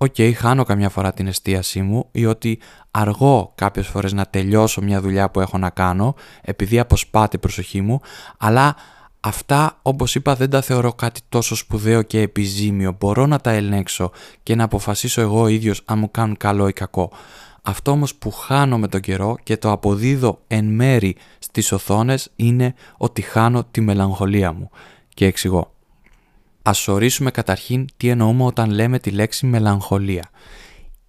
ok, 0.00 0.14
okay, 0.16 0.32
χάνω 0.36 0.64
καμιά 0.64 0.88
φορά 0.88 1.12
την 1.12 1.26
εστίασή 1.26 1.82
μου 1.82 2.08
ή 2.12 2.26
ότι 2.26 2.58
αργώ 2.90 3.52
κάποιες 3.54 3.86
φορές 3.86 4.12
να 4.12 4.24
τελειώσω 4.24 4.82
μια 4.82 5.00
δουλειά 5.00 5.30
που 5.30 5.40
έχω 5.40 5.58
να 5.58 5.70
κάνω 5.70 6.14
επειδή 6.40 6.78
αποσπάται 6.78 7.36
η 7.36 7.38
προσοχή 7.38 7.80
μου, 7.80 8.00
αλλά 8.38 8.76
αυτά 9.20 9.78
όπως 9.82 10.14
είπα 10.14 10.34
δεν 10.34 10.50
τα 10.50 10.60
θεωρώ 10.60 10.92
κάτι 10.92 11.20
τόσο 11.28 11.56
σπουδαίο 11.56 12.02
και 12.02 12.20
επιζήμιο. 12.20 12.96
Μπορώ 12.98 13.26
να 13.26 13.38
τα 13.38 13.50
ελέγξω 13.50 14.10
και 14.42 14.54
να 14.54 14.64
αποφασίσω 14.64 15.20
εγώ 15.20 15.46
ίδιος 15.46 15.82
αν 15.84 15.98
μου 15.98 16.10
κάνουν 16.10 16.36
καλό 16.36 16.68
ή 16.68 16.72
κακό. 16.72 17.12
Αυτό 17.62 17.90
όμως 17.90 18.14
που 18.14 18.30
χάνω 18.30 18.78
με 18.78 18.88
τον 18.88 19.00
καιρό 19.00 19.36
και 19.42 19.56
το 19.56 19.70
αποδίδω 19.70 20.40
εν 20.46 20.64
μέρη 20.64 21.16
στις 21.38 21.72
οθόνες 21.72 22.30
είναι 22.36 22.74
ότι 22.96 23.22
χάνω 23.22 23.64
τη 23.64 23.80
μελαγχολία 23.80 24.52
μου. 24.52 24.70
Και 25.14 25.26
εξηγώ. 25.26 25.72
Ας 26.62 26.88
ορίσουμε 26.88 27.30
καταρχήν 27.30 27.86
τι 27.96 28.08
εννοούμε 28.08 28.44
όταν 28.44 28.70
λέμε 28.70 28.98
τη 28.98 29.10
λέξη 29.10 29.46
μελαγχολία. 29.46 30.30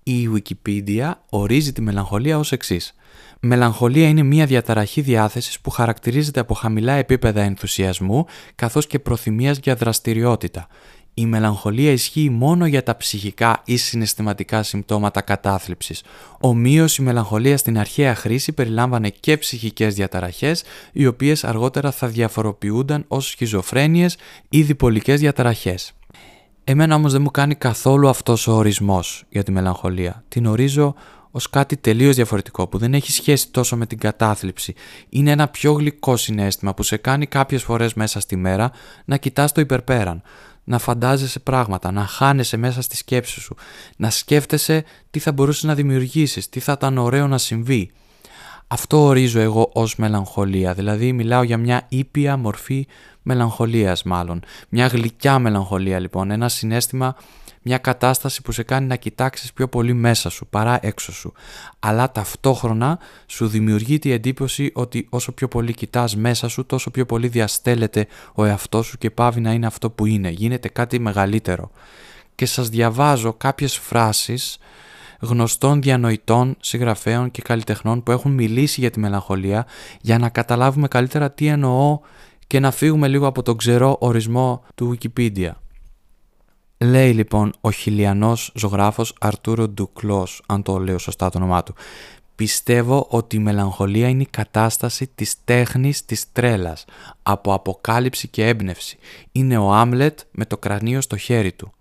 Η 0.03 0.29
Wikipedia 0.35 1.11
ορίζει 1.29 1.71
τη 1.73 1.81
μελαγχολία 1.81 2.37
ως 2.37 2.51
εξής. 2.51 2.93
Μελαγχολία 3.39 4.07
είναι 4.07 4.23
μια 4.23 4.45
διαταραχή 4.45 5.01
διάθεσης 5.01 5.59
που 5.59 5.69
χαρακτηρίζεται 5.69 6.39
από 6.39 6.53
χαμηλά 6.53 6.93
επίπεδα 6.93 7.41
ενθουσιασμού 7.41 8.25
καθώς 8.55 8.87
και 8.87 8.99
προθυμίας 8.99 9.57
για 9.57 9.75
δραστηριότητα 9.75 10.67
η 11.19 11.25
μελαγχολία 11.25 11.91
ισχύει 11.91 12.29
μόνο 12.29 12.65
για 12.65 12.83
τα 12.83 12.97
ψυχικά 12.97 13.61
ή 13.65 13.77
συναισθηματικά 13.77 14.63
συμπτώματα 14.63 15.21
κατάθλιψης. 15.21 16.03
Ομοίως 16.39 16.97
η 16.97 17.01
μελαγχολία 17.01 17.57
στην 17.57 17.77
αρχαία 17.77 18.15
χρήση 18.15 18.51
περιλάμβανε 18.51 19.09
και 19.09 19.37
ψυχικές 19.37 19.93
διαταραχές, 19.93 20.63
οι 20.91 21.05
οποίες 21.05 21.43
αργότερα 21.43 21.91
θα 21.91 22.07
διαφοροποιούνταν 22.07 23.05
ως 23.07 23.27
σχιζοφρένειες 23.27 24.17
ή 24.49 24.61
διπολικές 24.61 25.19
διαταραχές. 25.19 25.93
Εμένα 26.63 26.95
όμως 26.95 27.11
δεν 27.11 27.21
μου 27.21 27.31
κάνει 27.31 27.55
καθόλου 27.55 28.09
αυτός 28.09 28.47
ο 28.47 28.51
ορισμός 28.51 29.23
για 29.29 29.43
τη 29.43 29.51
μελαγχολία. 29.51 30.23
Την 30.27 30.45
ορίζω 30.45 30.95
ως 31.31 31.49
κάτι 31.49 31.77
τελείως 31.77 32.15
διαφορετικό 32.15 32.67
που 32.67 32.77
δεν 32.77 32.93
έχει 32.93 33.11
σχέση 33.11 33.51
τόσο 33.51 33.77
με 33.77 33.85
την 33.85 33.97
κατάθλιψη. 33.97 34.73
Είναι 35.09 35.31
ένα 35.31 35.47
πιο 35.47 35.71
γλυκό 35.71 36.17
συνέστημα 36.17 36.73
που 36.73 36.83
σε 36.83 36.97
κάνει 36.97 37.25
κάποιες 37.25 37.63
φορές 37.63 37.93
μέσα 37.93 38.19
στη 38.19 38.35
μέρα 38.35 38.71
να 39.05 39.17
κοιτάς 39.17 39.51
το 39.51 39.61
υπερπέραν 39.61 40.21
να 40.69 40.79
φαντάζεσαι 40.79 41.39
πράγματα, 41.39 41.91
να 41.91 42.05
χάνεσαι 42.05 42.57
μέσα 42.57 42.81
στη 42.81 42.95
σκέψη 42.95 43.39
σου, 43.39 43.55
να 43.97 44.09
σκέφτεσαι 44.09 44.83
τι 45.11 45.19
θα 45.19 45.31
μπορούσε 45.31 45.67
να 45.67 45.75
δημιουργήσεις, 45.75 46.49
τι 46.49 46.59
θα 46.59 46.71
ήταν 46.71 46.97
ωραίο 46.97 47.27
να 47.27 47.37
συμβεί. 47.37 47.91
Αυτό 48.67 49.01
ορίζω 49.03 49.39
εγώ 49.39 49.69
ως 49.73 49.95
μελαγχολία, 49.95 50.73
δηλαδή 50.73 51.13
μιλάω 51.13 51.43
για 51.43 51.57
μια 51.57 51.85
ήπια 51.89 52.37
μορφή 52.37 52.87
μελαγχολίας 53.21 54.03
μάλλον. 54.03 54.41
Μια 54.69 54.87
γλυκιά 54.87 55.39
μελαγχολία 55.39 55.99
λοιπόν, 55.99 56.31
ένα 56.31 56.49
συνέστημα 56.49 57.15
μια 57.69 57.77
κατάσταση 57.77 58.41
που 58.41 58.51
σε 58.51 58.63
κάνει 58.63 58.87
να 58.87 58.95
κοιτάξεις 58.95 59.53
πιο 59.53 59.67
πολύ 59.67 59.93
μέσα 59.93 60.29
σου 60.29 60.47
παρά 60.47 60.79
έξω 60.81 61.11
σου. 61.11 61.33
Αλλά 61.79 62.11
ταυτόχρονα 62.11 62.99
σου 63.27 63.47
δημιουργεί 63.47 63.99
την 63.99 64.11
εντύπωση 64.11 64.71
ότι 64.73 65.07
όσο 65.09 65.31
πιο 65.31 65.47
πολύ 65.47 65.73
κοιτάς 65.73 66.15
μέσα 66.15 66.47
σου 66.47 66.65
τόσο 66.65 66.91
πιο 66.91 67.05
πολύ 67.05 67.27
διαστέλλεται 67.27 68.07
ο 68.33 68.45
εαυτός 68.45 68.85
σου 68.85 68.97
και 68.97 69.09
πάβει 69.09 69.39
να 69.41 69.51
είναι 69.51 69.65
αυτό 69.65 69.89
που 69.89 70.05
είναι. 70.05 70.29
Γίνεται 70.29 70.67
κάτι 70.67 70.99
μεγαλύτερο. 70.99 71.71
Και 72.35 72.45
σας 72.45 72.69
διαβάζω 72.69 73.33
κάποιες 73.33 73.77
φράσεις 73.77 74.57
γνωστών 75.19 75.81
διανοητών, 75.81 76.55
συγγραφέων 76.59 77.31
και 77.31 77.41
καλλιτεχνών 77.41 78.03
που 78.03 78.11
έχουν 78.11 78.31
μιλήσει 78.31 78.79
για 78.79 78.89
τη 78.89 78.99
μελαγχολία 78.99 79.65
για 80.01 80.17
να 80.17 80.29
καταλάβουμε 80.29 80.87
καλύτερα 80.87 81.31
τι 81.31 81.47
εννοώ 81.47 81.99
και 82.47 82.59
να 82.59 82.71
φύγουμε 82.71 83.07
λίγο 83.07 83.27
από 83.27 83.41
τον 83.41 83.57
ξερό 83.57 83.97
ορισμό 83.99 84.63
του 84.75 84.97
Wikipedia. 84.97 85.51
Λέει 86.81 87.13
λοιπόν 87.13 87.53
ο 87.61 87.71
χιλιανός 87.71 88.51
ζωγράφος 88.55 89.13
Αρτούρο 89.19 89.67
Ντουκλός, 89.67 90.41
αν 90.45 90.63
το 90.63 90.77
λέω 90.77 90.97
σωστά 90.97 91.29
το 91.29 91.37
όνομά 91.37 91.63
του. 91.63 91.75
Πιστεύω 92.35 93.07
ότι 93.09 93.35
η 93.35 93.39
μελαγχολία 93.39 94.07
είναι 94.07 94.21
η 94.21 94.27
κατάσταση 94.29 95.11
της 95.15 95.35
τέχνης 95.43 96.05
της 96.05 96.31
τρέλας, 96.31 96.85
από 97.23 97.53
αποκάλυψη 97.53 98.27
και 98.27 98.47
έμπνευση. 98.47 98.97
Είναι 99.31 99.57
ο 99.57 99.71
Άμλετ 99.71 100.19
με 100.31 100.45
το 100.45 100.57
κρανίο 100.57 101.01
στο 101.01 101.17
χέρι 101.17 101.51
του. 101.51 101.73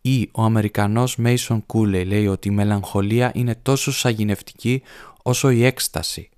Ή 0.00 0.28
ο 0.32 0.42
Αμερικανός 0.42 1.16
Μέισον 1.16 1.66
Κούλεϊ 1.66 2.04
λέει 2.04 2.26
ότι 2.26 2.48
η 2.48 2.50
μελαγχολία 2.50 3.30
είναι 3.34 3.54
τόσο 3.62 3.92
σαγηνευτική 3.92 4.82
όσο 5.22 5.50
η 5.50 5.64
έκσταση. 5.64 6.28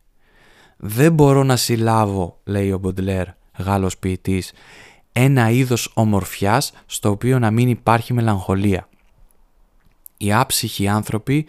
«Δεν 0.77 1.13
μπορώ 1.13 1.43
να 1.43 1.57
συλλάβω», 1.57 2.41
λέει 2.45 2.73
ο 2.73 2.79
Μποντλέρ, 2.79 3.27
Γάλλος 3.59 3.99
ποιητής, 3.99 4.53
ένα 5.19 5.51
είδος 5.51 5.91
ομορφιάς 5.95 6.73
στο 6.87 7.11
οποίο 7.11 7.39
να 7.39 7.51
μην 7.51 7.69
υπάρχει 7.69 8.13
μελαγχολία. 8.13 8.89
Οι 10.17 10.33
άψυχοι 10.33 10.89
άνθρωποι 10.89 11.47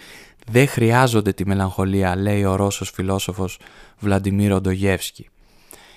δεν 0.48 0.68
χρειάζονται 0.68 1.34
τη 1.34 1.48
μελαγχολία, 1.48 2.16
λέει 2.16 2.44
ο 2.44 2.56
Ρώσος 2.56 2.90
φιλόσοφος 2.90 3.60
Βλαντιμίρο 4.00 4.62
Ντογεύσκη. 4.62 5.30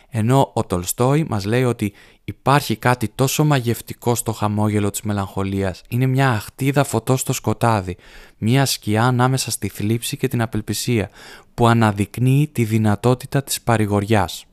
Ενώ 0.08 0.50
ο 0.54 0.64
Τολστόι 0.64 1.26
μας 1.28 1.44
λέει 1.44 1.64
ότι 1.64 1.92
υπάρχει 2.24 2.76
κάτι 2.76 3.08
τόσο 3.14 3.44
μαγευτικό 3.44 4.14
στο 4.14 4.32
χαμόγελο 4.32 4.90
της 4.90 5.02
μελαγχολίας. 5.02 5.82
Είναι 5.88 6.06
μια 6.06 6.30
αχτίδα 6.30 6.84
φωτό 6.84 7.16
στο 7.16 7.32
σκοτάδι, 7.32 7.96
μια 8.38 8.66
σκιά 8.66 9.04
ανάμεσα 9.04 9.50
στη 9.50 9.68
θλίψη 9.68 10.16
και 10.16 10.28
την 10.28 10.42
απελπισία, 10.42 11.10
που 11.54 11.66
αναδεικνύει 11.66 12.48
τη 12.52 12.64
δυνατότητα 12.64 13.42
της 13.42 13.60
παρηγοριάς. 13.60 14.44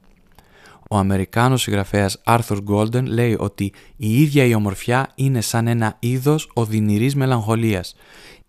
Ο 0.89 0.97
Αμερικάνος 0.97 1.61
συγγραφέας 1.61 2.21
Arthur 2.25 2.57
Golden 2.69 3.03
λέει 3.03 3.35
ότι 3.39 3.73
η 3.95 4.21
ίδια 4.21 4.43
η 4.43 4.53
ομορφιά 4.53 5.11
είναι 5.15 5.41
σαν 5.41 5.67
ένα 5.67 5.95
είδος 5.99 6.51
οδυνηρής 6.53 7.15
μελαγχολίας 7.15 7.95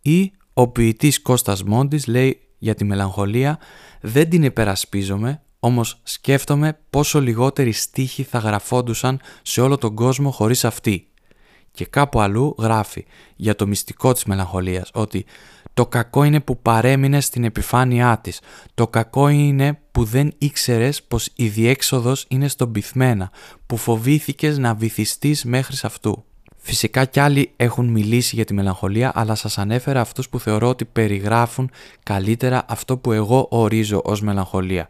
ή 0.02 0.32
ο 0.52 0.68
ποιητής 0.68 1.22
Κώστας 1.22 1.62
Μόντις 1.62 2.06
λέει 2.06 2.40
για 2.58 2.74
τη 2.74 2.84
μελαγχολία 2.84 3.58
«Δεν 4.00 4.28
την 4.28 4.42
υπερασπίζομαι, 4.42 5.42
όμως 5.58 6.00
σκέφτομαι 6.02 6.78
πόσο 6.90 7.20
λιγότεροι 7.20 7.72
στίχοι 7.72 8.22
θα 8.22 8.38
γραφόντουσαν 8.38 9.20
σε 9.42 9.60
όλο 9.60 9.78
τον 9.78 9.94
κόσμο 9.94 10.30
χωρίς 10.30 10.64
αυτή». 10.64 11.08
Και 11.72 11.86
κάπου 11.86 12.20
αλλού 12.20 12.54
γράφει 12.58 13.04
για 13.36 13.54
το 13.54 13.66
μυστικό 13.66 14.12
της 14.12 14.24
μελαγχολίας 14.24 14.90
ότι 14.94 15.24
το 15.78 15.86
κακό 15.86 16.24
είναι 16.24 16.40
που 16.40 16.58
παρέμεινε 16.58 17.20
στην 17.20 17.44
επιφάνειά 17.44 18.18
της. 18.22 18.40
Το 18.74 18.88
κακό 18.88 19.28
είναι 19.28 19.78
που 19.92 20.04
δεν 20.04 20.32
ήξερες 20.38 21.02
πως 21.02 21.30
η 21.34 21.48
διέξοδος 21.48 22.24
είναι 22.28 22.48
στον 22.48 22.72
πυθμένα, 22.72 23.30
που 23.66 23.76
φοβήθηκες 23.76 24.58
να 24.58 24.74
βυθιστείς 24.74 25.44
μέχρι 25.44 25.76
αυτού. 25.82 26.24
Φυσικά 26.56 27.04
κι 27.04 27.20
άλλοι 27.20 27.52
έχουν 27.56 27.86
μιλήσει 27.86 28.34
για 28.34 28.44
τη 28.44 28.54
μελαγχολία, 28.54 29.12
αλλά 29.14 29.34
σας 29.34 29.58
ανέφερα 29.58 30.00
αυτούς 30.00 30.28
που 30.28 30.40
θεωρώ 30.40 30.68
ότι 30.68 30.84
περιγράφουν 30.84 31.70
καλύτερα 32.02 32.64
αυτό 32.68 32.96
που 32.96 33.12
εγώ 33.12 33.46
ορίζω 33.50 34.00
ως 34.04 34.22
μελαγχολία. 34.22 34.88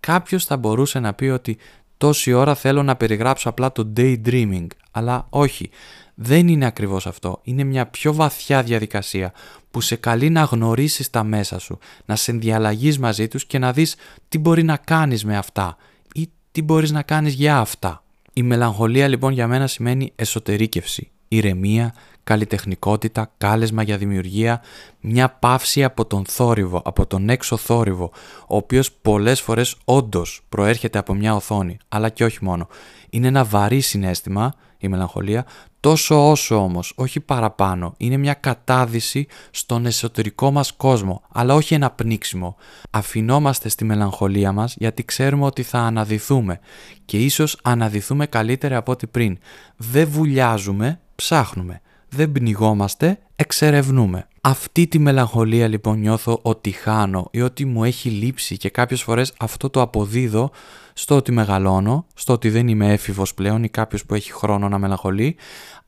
Κάποιος 0.00 0.44
θα 0.44 0.56
μπορούσε 0.56 0.98
να 0.98 1.14
πει 1.14 1.24
ότι 1.24 1.58
τόση 1.96 2.32
ώρα 2.32 2.54
θέλω 2.54 2.82
να 2.82 2.96
περιγράψω 2.96 3.48
απλά 3.48 3.72
το 3.72 3.92
daydreaming, 3.96 4.66
αλλά 4.90 5.26
όχι. 5.30 5.70
Δεν 6.18 6.48
είναι 6.48 6.66
ακριβώς 6.66 7.06
αυτό. 7.06 7.40
Είναι 7.42 7.64
μια 7.64 7.86
πιο 7.86 8.14
βαθιά 8.14 8.62
διαδικασία 8.62 9.32
που 9.70 9.80
σε 9.80 9.96
καλεί 9.96 10.30
να 10.30 10.42
γνωρίσεις 10.42 11.10
τα 11.10 11.24
μέσα 11.24 11.58
σου, 11.58 11.78
να 12.04 12.16
σε 12.16 12.30
ενδιαλλαγείς 12.30 12.98
μαζί 12.98 13.28
τους 13.28 13.46
και 13.46 13.58
να 13.58 13.72
δεις 13.72 13.96
τι 14.28 14.38
μπορεί 14.38 14.62
να 14.62 14.76
κάνεις 14.76 15.24
με 15.24 15.36
αυτά 15.36 15.76
ή 16.14 16.28
τι 16.52 16.62
μπορείς 16.62 16.90
να 16.90 17.02
κάνεις 17.02 17.34
για 17.34 17.58
αυτά. 17.58 18.04
Η 18.32 18.42
μελαγχολία 18.42 19.08
λοιπόν 19.08 19.32
για 19.32 19.46
μένα 19.46 19.66
σημαίνει 19.66 20.12
εσωτερήκευση, 20.16 21.10
ηρεμία, 21.28 21.94
καλλιτεχνικότητα, 22.24 23.30
κάλεσμα 23.38 23.82
για 23.82 23.96
δημιουργία, 23.96 24.62
μια 25.00 25.28
παύση 25.30 25.84
από 25.84 26.06
τον 26.06 26.24
θόρυβο, 26.24 26.82
από 26.84 27.06
τον 27.06 27.28
έξω 27.28 27.56
θόρυβο, 27.56 28.10
ο 28.46 28.56
οποίος 28.56 28.92
πολλές 28.92 29.40
φορές 29.40 29.76
όντως 29.84 30.40
προέρχεται 30.48 30.98
από 30.98 31.14
μια 31.14 31.34
οθόνη, 31.34 31.78
αλλά 31.88 32.08
και 32.08 32.24
όχι 32.24 32.44
μόνο. 32.44 32.68
Είναι 33.10 33.26
ένα 33.26 33.44
βαρύ 33.44 33.80
συνέστημα, 33.80 34.52
η 34.78 34.88
μελαγχολία, 34.88 35.46
τόσο 35.80 36.30
όσο 36.30 36.56
όμως, 36.56 36.92
όχι 36.96 37.20
παραπάνω. 37.20 37.94
Είναι 37.96 38.16
μια 38.16 38.34
κατάδυση 38.34 39.26
στον 39.50 39.86
εσωτερικό 39.86 40.50
μας 40.50 40.72
κόσμο, 40.72 41.22
αλλά 41.32 41.54
όχι 41.54 41.74
ένα 41.74 41.90
πνίξιμο. 41.90 42.56
Αφινόμαστε 42.90 43.68
στη 43.68 43.84
μελαγχολία 43.84 44.52
μας 44.52 44.74
γιατί 44.78 45.04
ξέρουμε 45.04 45.44
ότι 45.44 45.62
θα 45.62 45.78
αναδυθούμε 45.78 46.60
και 47.04 47.18
ίσως 47.18 47.58
αναδυθούμε 47.62 48.26
καλύτερα 48.26 48.76
από 48.76 48.92
ό,τι 48.92 49.06
πριν. 49.06 49.38
Δεν 49.76 50.08
βουλιάζουμε, 50.08 51.00
ψάχνουμε. 51.14 51.80
Δεν 52.08 52.32
πνιγόμαστε, 52.32 53.18
εξερευνούμε. 53.36 54.28
Αυτή 54.40 54.86
τη 54.86 54.98
μελαγχολία 54.98 55.68
λοιπόν 55.68 55.98
νιώθω 55.98 56.38
ότι 56.42 56.70
χάνω 56.70 57.28
ή 57.30 57.40
ότι 57.40 57.64
μου 57.64 57.84
έχει 57.84 58.08
λείψει 58.08 58.56
και 58.56 58.70
κάποιες 58.70 59.02
φορές 59.02 59.32
αυτό 59.38 59.70
το 59.70 59.80
αποδίδω 59.80 60.50
στο 60.98 61.16
ότι 61.16 61.32
μεγαλώνω, 61.32 62.06
στο 62.14 62.32
ότι 62.32 62.50
δεν 62.50 62.68
είμαι 62.68 62.92
έφηβος 62.92 63.34
πλέον 63.34 63.64
ή 63.64 63.68
κάποιος 63.68 64.04
που 64.06 64.14
έχει 64.14 64.32
χρόνο 64.32 64.68
να 64.68 64.78
μελαγχολεί, 64.78 65.36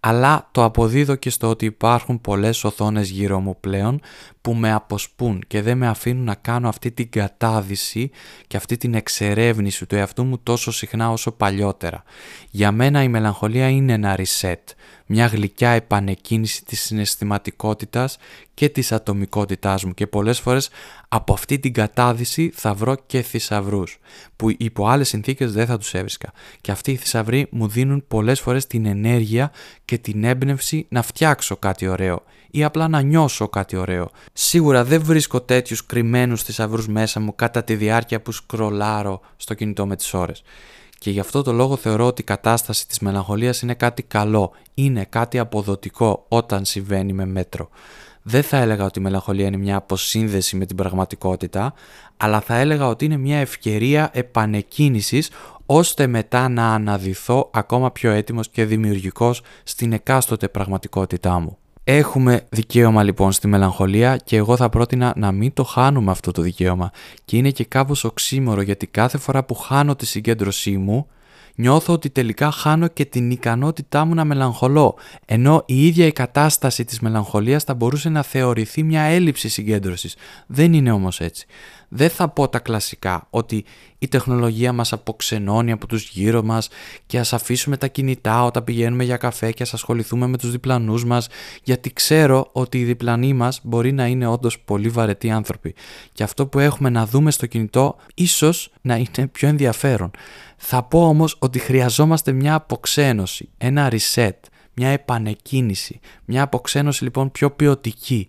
αλλά 0.00 0.49
το 0.52 0.64
αποδίδω 0.64 1.14
και 1.14 1.31
στο 1.31 1.49
ότι 1.49 1.64
υπάρχουν 1.64 2.21
πολλές 2.21 2.64
οθόνες 2.64 3.11
γύρω 3.11 3.40
μου 3.40 3.57
πλέον 3.61 4.00
που 4.40 4.55
με 4.55 4.73
αποσπούν 4.73 5.43
και 5.47 5.62
δεν 5.62 5.76
με 5.78 5.88
αφήνουν 5.88 6.25
να 6.25 6.35
κάνω 6.35 6.69
αυτή 6.69 6.90
την 6.90 7.11
κατάδυση 7.11 8.11
και 8.47 8.57
αυτή 8.57 8.76
την 8.76 8.95
εξερεύνηση 8.95 9.87
του 9.87 9.95
εαυτού 9.95 10.25
μου 10.25 10.38
τόσο 10.38 10.73
συχνά 10.73 11.11
όσο 11.11 11.33
παλιότερα. 11.33 12.02
Για 12.50 12.73
μένα 12.73 13.02
η 13.02 13.09
μελαγχολία 13.09 13.69
είναι 13.69 13.93
ένα 13.93 14.19
reset, 14.19 14.62
μια 15.07 15.26
γλυκιά 15.26 15.71
επανεκκίνηση 15.71 16.64
της 16.64 16.81
συναισθηματικότητας 16.81 18.19
και 18.55 18.69
της 18.69 18.93
ατομικότητάς 18.93 19.85
μου 19.85 19.95
και 19.95 20.07
πολλές 20.07 20.40
φορές 20.40 20.71
από 21.09 21.33
αυτή 21.33 21.59
την 21.59 21.73
κατάδυση 21.73 22.50
θα 22.55 22.75
βρω 22.75 22.97
και 23.07 23.23
θησαυρούς 23.23 23.99
που 24.37 24.55
υπό 24.59 24.87
άλλες 24.87 25.09
συνθήκες 25.09 25.52
δεν 25.52 25.67
θα 25.67 25.78
τους 25.78 25.95
έβρισκα 25.95 26.33
και 26.61 26.71
αυτοί 26.71 26.90
οι 26.90 26.97
θησαυροί 26.97 27.47
μου 27.50 27.69
δίνουν 27.69 28.05
πολλές 28.09 28.40
φορές 28.40 28.67
την 28.67 28.87
ενέργεια 28.87 29.50
και 29.99 30.12
την 30.12 30.25
έμπνευση 30.25 30.87
να 30.88 31.02
φτιάξω 31.02 31.57
κάτι 31.57 31.88
ωραίο 31.88 32.23
ή 32.50 32.64
απλά 32.64 32.88
να 32.88 33.00
νιώσω 33.00 33.49
κάτι 33.49 33.76
ωραίο. 33.76 34.11
Σίγουρα 34.33 34.85
δεν 34.85 35.02
βρίσκω 35.02 35.40
τέτοιους 35.40 35.87
κρυμμένους 35.87 36.43
θησαυρούς 36.43 36.88
μέσα 36.88 37.21
μου 37.21 37.35
κατά 37.35 37.64
τη 37.64 37.75
διάρκεια 37.75 38.21
που 38.21 38.33
σκρολάρω 38.33 39.21
στο 39.37 39.55
κινητό 39.55 39.87
με 39.87 39.97
τις 39.97 40.14
ώρες. 40.14 40.43
Και 40.99 41.11
γι' 41.11 41.21
αυτό 41.21 41.43
το 41.43 41.52
λόγο 41.52 41.76
θεωρώ 41.76 42.07
ότι 42.07 42.21
η 42.21 42.25
κατάσταση 42.25 42.87
της 42.87 42.99
μελαγχολίας 42.99 43.62
είναι 43.62 43.75
κάτι 43.75 44.02
καλό, 44.02 44.52
είναι 44.75 45.05
κάτι 45.09 45.38
αποδοτικό 45.38 46.25
όταν 46.28 46.64
συμβαίνει 46.64 47.12
με 47.12 47.26
μέτρο. 47.26 47.69
Δεν 48.23 48.43
θα 48.43 48.57
έλεγα 48.57 48.85
ότι 48.85 48.99
η 48.99 49.02
μελαγχολία 49.02 49.47
είναι 49.47 49.57
μια 49.57 49.76
αποσύνδεση 49.76 50.57
με 50.57 50.67
την 50.67 50.76
πραγματικότητα, 50.76 51.75
αλλά 52.17 52.40
θα 52.40 52.57
έλεγα 52.57 52.87
ότι 52.88 53.05
είναι 53.05 53.17
μια 53.17 53.38
ευκαιρία 53.38 54.11
επανεκκίνησης 54.12 55.31
ώστε 55.70 56.06
μετά 56.06 56.48
να 56.48 56.75
αναδυθώ 56.75 57.50
ακόμα 57.52 57.90
πιο 57.90 58.10
έτοιμος 58.10 58.48
και 58.48 58.64
δημιουργικός 58.64 59.42
στην 59.62 59.92
εκάστοτε 59.92 60.48
πραγματικότητά 60.48 61.38
μου. 61.38 61.58
Έχουμε 61.84 62.46
δικαίωμα 62.48 63.02
λοιπόν 63.02 63.32
στη 63.32 63.46
μελαγχολία 63.46 64.16
και 64.16 64.37
εγώ 64.37 64.56
θα 64.56 64.68
πρότεινα 64.68 65.12
να 65.16 65.32
μην 65.32 65.52
το 65.52 65.64
χάνουμε 65.64 66.10
αυτό 66.10 66.32
το 66.32 66.42
δικαίωμα 66.42 66.90
και 67.25 67.37
είναι 67.37 67.50
και 67.50 67.64
κάπως 67.64 68.04
οξύμορο 68.04 68.60
γιατί 68.60 68.87
κάθε 68.87 69.18
φορά 69.18 69.44
που 69.44 69.54
χάνω 69.54 69.96
τη 69.96 70.06
συγκέντρωσή 70.06 70.76
μου 70.76 71.06
νιώθω 71.58 71.92
ότι 71.92 72.10
τελικά 72.10 72.50
χάνω 72.50 72.88
και 72.88 73.04
την 73.04 73.30
ικανότητά 73.30 74.04
μου 74.04 74.14
να 74.14 74.25
μελαγχολώ, 74.25 74.96
ενώ 75.26 75.62
η 75.66 75.87
ίδια 75.87 76.06
η 76.06 76.12
κατάσταση 76.12 76.84
της 76.84 77.00
μελαγχολίας 77.00 77.64
θα 77.64 77.75
μπορούσε 77.75 78.08
να 78.08 78.22
θεωρηθεί 78.22 78.82
μια 78.82 79.02
έλλειψη 79.02 79.48
συγκέντρωσης. 79.48 80.16
Δεν 80.46 80.72
είναι 80.72 80.92
όμως 80.92 81.20
έτσι. 81.20 81.46
Δεν 81.88 82.11
θα 82.11 82.28
πω 82.28 82.49
τα 82.49 82.59
κλασικά 82.59 83.26
ότι 83.30 83.64
η 83.99 84.09
τεχνολογία 84.09 84.73
μας 84.73 84.92
αποξενώνει 84.92 85.73
από 85.73 85.87
τους 85.87 86.09
γύρω 86.09 86.42
μας 86.42 86.68
και 87.07 87.18
ας 87.18 87.33
αφήσουμε 87.33 87.76
τα 87.76 87.87
κινητά 87.87 88.45
όταν 88.45 88.64
πηγαίνουμε 88.64 89.04
για 89.04 89.16
καφέ 89.16 89.52
και 89.52 89.62
ας 89.62 89.75
ασχοληθούμε 89.75 90.26
με 90.26 90.38
τους 90.38 90.50
διπλανούς 90.50 91.04
μας 91.04 91.28
γιατί 91.62 91.92
ξέρω 91.92 92.49
ότι 92.52 92.78
οι 92.78 92.85
διπλανοί 92.85 93.33
μας 93.33 93.61
μπορεί 93.62 93.92
να 93.92 94.07
είναι 94.07 94.26
όντως 94.26 94.59
πολύ 94.61 94.88
βαρετοί 94.88 95.30
άνθρωποι 95.30 95.75
και 96.12 96.23
αυτό 96.23 96.47
που 96.47 96.59
έχουμε 96.59 96.88
να 96.90 97.07
δούμε 97.07 97.30
στο 97.30 97.47
κινητό 97.47 97.97
ίσως 98.14 98.73
να 98.80 98.97
είναι 98.97 99.26
πιο 99.33 99.49
ενδιαφέρον. 99.49 100.11
Θα 100.57 100.83
πω 100.83 101.09
όμως 101.09 101.37
ότι 101.38 101.59
χρειαζόμαστε 101.59 102.33
μια 102.33 102.54
αποξένωση, 102.54 103.49
ένα 103.59 103.90
reset, 103.92 104.37
μια 104.75 104.88
επανεκκίνηση, 104.88 106.00
μια 106.25 106.42
αποξένωση 106.42 107.04
λοιπόν 107.04 107.30
πιο 107.30 107.50
ποιοτική 107.50 108.28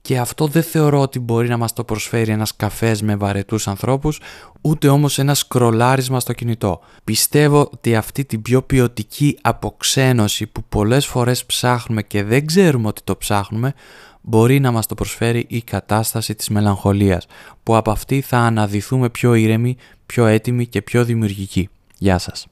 και 0.00 0.18
αυτό 0.18 0.46
δεν 0.46 0.62
θεωρώ 0.62 1.00
ότι 1.00 1.18
μπορεί 1.18 1.48
να 1.48 1.56
μας 1.56 1.72
το 1.72 1.84
προσφέρει 1.84 2.30
ένας 2.30 2.56
καφές 2.56 3.02
με 3.02 3.16
βαρετούς 3.16 3.68
ανθρώπους, 3.68 4.20
ούτε 4.60 4.88
όμως 4.88 5.18
ένα 5.18 5.34
σκρολάρισμα 5.34 6.20
στο 6.20 6.32
κινητό. 6.32 6.80
Πιστεύω 7.04 7.68
ότι 7.72 7.96
αυτή 7.96 8.24
την 8.24 8.42
πιο 8.42 8.62
ποιοτική 8.62 9.38
αποξένωση 9.42 10.46
που 10.46 10.64
πολλές 10.68 11.06
φορές 11.06 11.44
ψάχνουμε 11.44 12.02
και 12.02 12.22
δεν 12.24 12.46
ξέρουμε 12.46 12.88
ότι 12.88 13.02
το 13.04 13.16
ψάχνουμε, 13.16 13.74
μπορεί 14.20 14.60
να 14.60 14.70
μας 14.70 14.86
το 14.86 14.94
προσφέρει 14.94 15.46
η 15.48 15.62
κατάσταση 15.62 16.34
της 16.34 16.48
μελαγχολίας, 16.48 17.26
που 17.62 17.76
από 17.76 17.90
αυτή 17.90 18.20
θα 18.20 18.38
αναδυθούμε 18.38 19.08
πιο 19.08 19.34
ήρεμοι, 19.34 19.76
πιο 20.06 20.26
έτοιμοι 20.26 20.66
και 20.66 20.82
πιο 20.82 21.04
δημιουργικοί. 21.04 21.68
Γεια 21.98 22.18
σας. 22.18 22.46